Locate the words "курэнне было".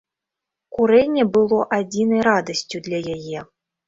0.77-1.59